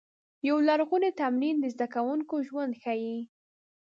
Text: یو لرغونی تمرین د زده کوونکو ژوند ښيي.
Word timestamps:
یو 0.47 0.57
لرغونی 0.67 1.09
تمرین 1.21 1.55
د 1.59 1.65
زده 1.73 1.87
کوونکو 1.93 2.35
ژوند 2.47 2.73
ښيي. 2.81 3.17